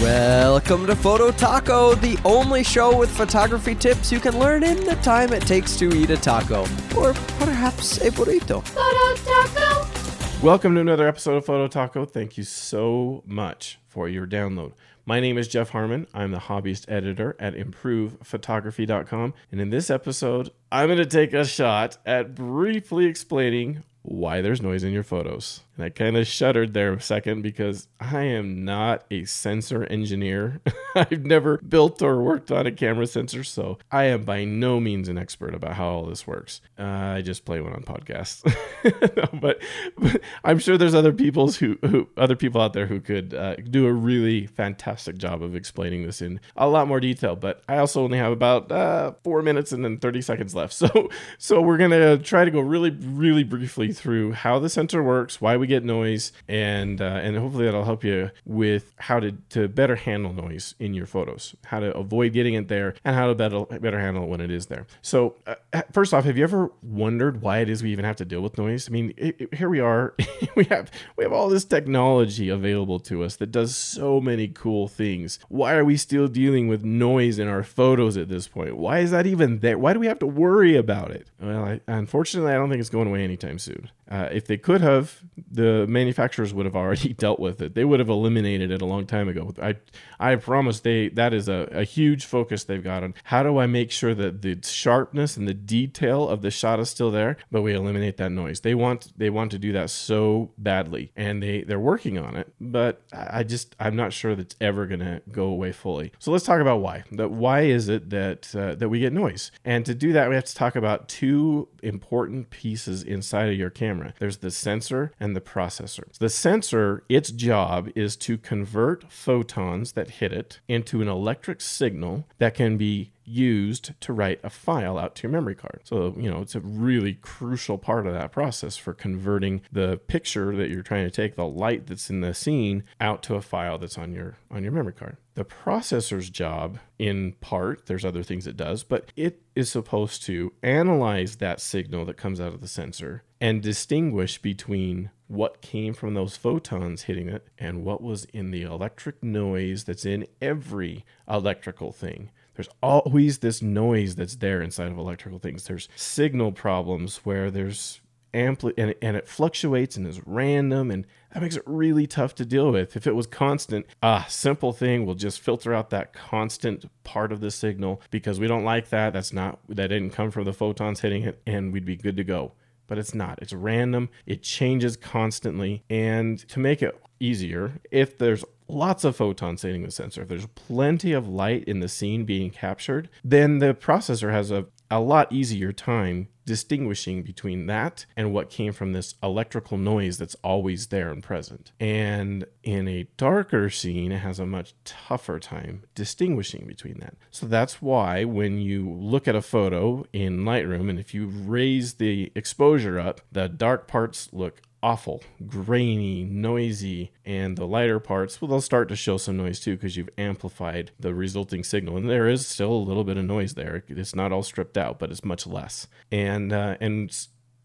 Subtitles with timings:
[0.00, 4.94] Welcome to Photo Taco, the only show with photography tips you can learn in the
[4.96, 6.62] time it takes to eat a taco,
[6.96, 8.66] or perhaps a burrito.
[8.66, 10.42] Photo Taco.
[10.42, 12.06] Welcome to another episode of Photo Taco.
[12.06, 14.72] Thank you so much for your download.
[15.04, 16.06] My name is Jeff Harmon.
[16.14, 19.34] I'm the hobbyist editor at improvephotography.com.
[19.52, 24.62] And in this episode, I'm going to take a shot at briefly explaining why there's
[24.62, 25.60] noise in your photos.
[25.76, 30.60] And I kind of shuddered there a second because I am not a sensor engineer.
[30.94, 35.08] I've never built or worked on a camera sensor, so I am by no means
[35.08, 36.60] an expert about how all this works.
[36.78, 38.44] Uh, I just play one on podcasts,
[39.16, 39.62] no, but,
[39.96, 43.56] but, I'm sure there's other people's who, who other people out there who could uh,
[43.56, 47.36] do a really fantastic job of explaining this in a lot more detail.
[47.36, 51.08] But I also only have about uh, four minutes and then 30 seconds left, so
[51.38, 55.56] so we're gonna try to go really really briefly through how the sensor works, why
[55.56, 59.96] we get noise, and uh, and hopefully that'll help you with how to, to better
[59.96, 63.64] handle noise in your photos, how to avoid getting it there, and how to better
[63.64, 64.86] better handle it when it is there.
[65.02, 68.24] So uh, first off, have you ever wondered why it is we even have to
[68.24, 68.88] deal with noise?
[68.88, 70.14] I mean, it, it, here we are,
[70.56, 74.88] we have we have all this technology available to us that does so many cool
[74.88, 75.38] things.
[75.48, 78.76] Why are we still dealing with noise in our photos at this point?
[78.76, 79.78] Why is that even there?
[79.78, 81.28] Why do we have to worry about it?
[81.40, 83.79] Well, I, unfortunately, I don't think it's going away anytime soon.
[84.10, 87.74] Uh, if they could have, the manufacturers would have already dealt with it.
[87.74, 89.52] They would have eliminated it a long time ago.
[89.60, 89.76] I,
[90.18, 93.66] I promise they that is a, a huge focus they've got on how do I
[93.66, 97.62] make sure that the sharpness and the detail of the shot is still there, but
[97.62, 98.60] we eliminate that noise.
[98.60, 102.52] They want they want to do that so badly, and they they're working on it.
[102.60, 106.12] But I just I'm not sure that's ever gonna go away fully.
[106.18, 107.04] So let's talk about why.
[107.12, 109.50] That why is it that uh, that we get noise?
[109.64, 113.70] And to do that, we have to talk about two important pieces inside of your
[113.70, 114.14] camera.
[114.18, 116.16] There's the sensor and the processor.
[116.18, 122.26] The sensor, its job is to convert photons that hit it into an electric signal
[122.38, 125.80] that can be used to write a file out to your memory card.
[125.84, 130.54] So, you know, it's a really crucial part of that process for converting the picture
[130.56, 133.78] that you're trying to take, the light that's in the scene out to a file
[133.78, 135.16] that's on your on your memory card.
[135.34, 140.52] The processor's job in part, there's other things it does, but it is supposed to
[140.62, 146.14] analyze that signal that comes out of the sensor and distinguish between what came from
[146.14, 151.92] those photons hitting it and what was in the electric noise that's in every electrical
[151.92, 152.30] thing
[152.60, 155.64] there's always this noise that's there inside of electrical things.
[155.64, 158.02] There's signal problems where there's
[158.34, 162.44] ampli and, and it fluctuates and is random and that makes it really tough to
[162.44, 162.98] deal with.
[162.98, 167.40] If it was constant, ah, simple thing, we'll just filter out that constant part of
[167.40, 169.14] the signal because we don't like that.
[169.14, 172.24] That's not that didn't come from the photons hitting it, and we'd be good to
[172.24, 172.52] go.
[172.88, 173.38] But it's not.
[173.40, 174.10] It's random.
[174.26, 175.84] It changes constantly.
[175.88, 180.46] And to make it easier, if there's lots of photons hitting the sensor, if there's
[180.46, 185.32] plenty of light in the scene being captured, then the processor has a, a lot
[185.32, 191.12] easier time distinguishing between that and what came from this electrical noise that's always there
[191.12, 191.70] and present.
[191.78, 197.14] And in a darker scene, it has a much tougher time distinguishing between that.
[197.30, 201.94] So that's why when you look at a photo in Lightroom and if you raise
[201.94, 208.48] the exposure up, the dark parts look awful, grainy, noisy, and the lighter parts, well,
[208.48, 211.96] they'll start to show some noise too because you've amplified the resulting signal.
[211.96, 213.84] And there is still a little bit of noise there.
[213.88, 215.86] It's not all stripped out, but it's much less.
[216.10, 217.14] And uh, and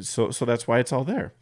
[0.00, 1.32] so so that's why it's all there.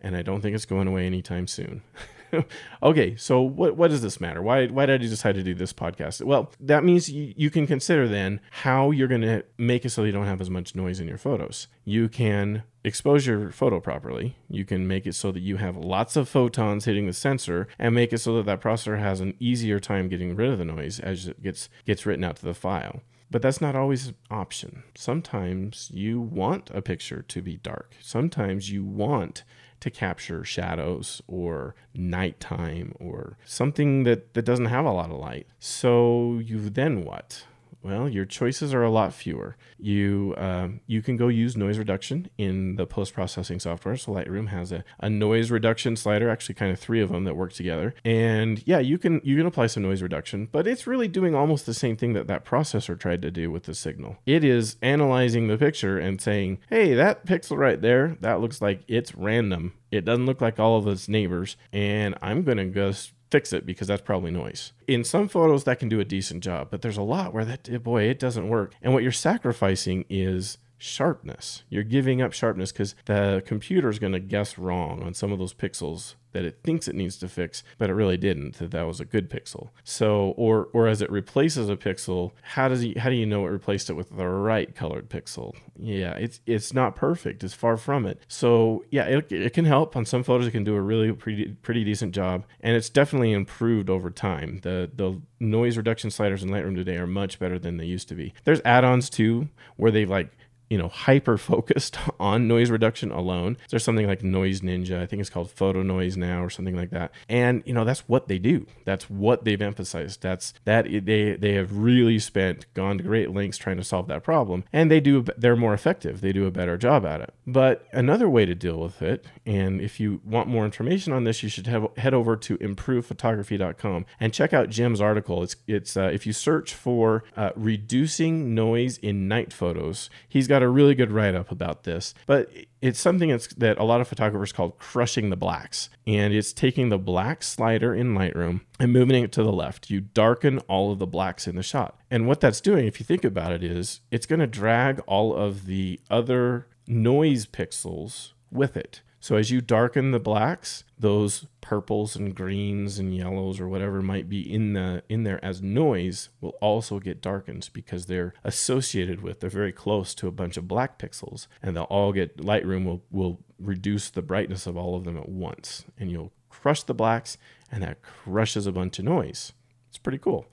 [0.00, 1.82] And I don't think it's going away anytime soon.
[2.82, 4.42] okay, so what what does this matter?
[4.42, 6.22] Why why did I decide to do this podcast?
[6.22, 10.04] Well, that means you, you can consider then how you're going to make it so
[10.04, 11.68] you don't have as much noise in your photos.
[11.84, 14.36] You can expose your photo properly.
[14.48, 17.94] You can make it so that you have lots of photons hitting the sensor and
[17.94, 20.98] make it so that that processor has an easier time getting rid of the noise
[21.00, 23.02] as it gets gets written out to the file.
[23.32, 24.82] But that's not always an option.
[24.94, 27.96] Sometimes you want a picture to be dark.
[27.98, 29.42] Sometimes you want
[29.80, 35.46] to capture shadows or nighttime or something that, that doesn't have a lot of light.
[35.58, 37.46] So you then what?
[37.82, 39.56] Well, your choices are a lot fewer.
[39.78, 43.96] You um, you can go use noise reduction in the post processing software.
[43.96, 47.34] So Lightroom has a, a noise reduction slider, actually kind of three of them that
[47.34, 47.94] work together.
[48.04, 51.66] And yeah, you can you can apply some noise reduction, but it's really doing almost
[51.66, 54.18] the same thing that that processor tried to do with the signal.
[54.26, 58.82] It is analyzing the picture and saying, "Hey, that pixel right there, that looks like
[58.86, 59.72] it's random.
[59.90, 63.88] It doesn't look like all of its neighbors, and I'm gonna just fix it because
[63.88, 64.72] that's probably noise.
[64.86, 67.82] In some photos, that can do a decent job, but there's a lot where that,
[67.82, 68.74] boy, it doesn't work.
[68.82, 71.62] And what you're sacrificing is sharpness.
[71.68, 75.38] You're giving up sharpness because the computer is going to guess wrong on some of
[75.38, 78.58] those pixels that it thinks it needs to fix, but it really didn't.
[78.58, 79.70] That that was a good pixel.
[79.84, 82.94] So, or or as it replaces a pixel, how does he?
[82.94, 85.54] How do you know it replaced it with the right colored pixel?
[85.78, 87.44] Yeah, it's it's not perfect.
[87.44, 88.20] It's far from it.
[88.28, 90.46] So yeah, it, it can help on some photos.
[90.46, 94.60] It can do a really pretty pretty decent job, and it's definitely improved over time.
[94.62, 98.14] The the noise reduction sliders in Lightroom today are much better than they used to
[98.14, 98.32] be.
[98.44, 100.30] There's add-ons too where they've like
[100.72, 103.58] you know hyper focused on noise reduction alone.
[103.68, 104.98] There's something like noise ninja?
[104.98, 107.12] I think it's called photo noise now or something like that.
[107.28, 108.66] And you know that's what they do.
[108.86, 110.22] That's what they've emphasized.
[110.22, 114.24] That's that they they have really spent gone to great lengths trying to solve that
[114.24, 114.64] problem.
[114.72, 116.22] And they do they're more effective.
[116.22, 117.34] They do a better job at it.
[117.46, 121.42] But another way to deal with it and if you want more information on this
[121.42, 125.42] you should have, head over to improvephotography.com and check out jim's article.
[125.42, 130.61] It's it's uh, if you search for uh, reducing noise in night photos he's got
[130.62, 132.50] got a really good write up about this, but
[132.80, 135.90] it's something that's, that a lot of photographers call crushing the blacks.
[136.06, 139.90] And it's taking the black slider in Lightroom and moving it to the left.
[139.90, 141.98] You darken all of the blacks in the shot.
[142.10, 145.34] And what that's doing, if you think about it, is it's going to drag all
[145.34, 149.02] of the other noise pixels with it.
[149.22, 154.28] So as you darken the blacks, those purples and greens and yellows or whatever might
[154.28, 159.38] be in the in there as noise will also get darkened because they're associated with
[159.38, 163.04] they're very close to a bunch of black pixels and they'll all get Lightroom will
[163.12, 167.38] will reduce the brightness of all of them at once and you'll crush the blacks
[167.70, 169.52] and that crushes a bunch of noise.
[169.88, 170.46] It's pretty cool.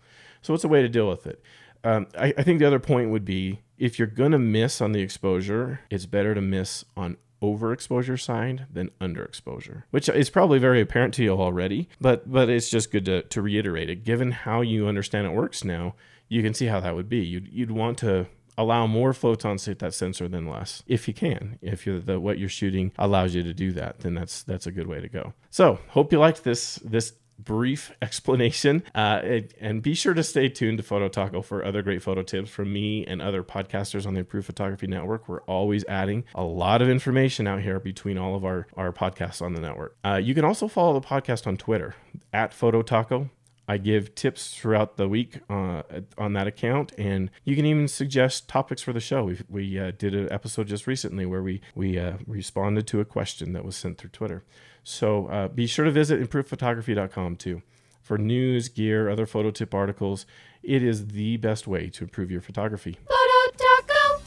[0.44, 1.42] So what's a way to deal with it?
[1.84, 4.92] Um, I, I think the other point would be if you're going to miss on
[4.92, 10.82] the exposure, it's better to miss on overexposure side than underexposure, which is probably very
[10.82, 14.04] apparent to you already, but but it's just good to, to reiterate it.
[14.04, 15.96] Given how you understand it works now,
[16.28, 17.20] you can see how that would be.
[17.20, 18.28] You'd, you'd want to
[18.58, 22.20] allow more photons to hit that sensor than less if you can if you're the
[22.20, 25.08] what you're shooting allows you to do that then that's that's a good way to
[25.08, 27.14] go so hope you liked this this
[27.44, 28.84] brief explanation.
[28.94, 32.50] Uh, and be sure to stay tuned to Photo Taco for other great photo tips
[32.50, 35.28] from me and other podcasters on the Improved Photography Network.
[35.28, 39.42] We're always adding a lot of information out here between all of our, our podcasts
[39.42, 39.98] on the network.
[40.04, 41.96] Uh, you can also follow the podcast on Twitter
[42.34, 43.30] at Photo Taco.
[43.70, 45.84] I give tips throughout the week uh,
[46.18, 49.26] on that account, and you can even suggest topics for the show.
[49.26, 53.06] We, we uh, did an episode just recently where we we uh, responded to a
[53.06, 54.44] question that was sent through Twitter.
[54.90, 57.62] So uh, be sure to visit improvephotography.com too
[58.02, 60.26] for news, gear, other photo tip articles.
[60.64, 62.98] It is the best way to improve your photography.
[63.08, 64.18] Photo Taco.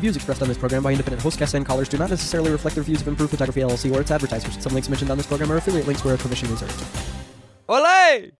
[0.00, 2.76] Views expressed on this program by independent host guests and callers do not necessarily reflect
[2.76, 4.62] the views of Improved Photography LLC or its advertisers.
[4.62, 6.84] Some links mentioned on this program are affiliate links where a permission reserved.
[7.66, 8.32] Olay!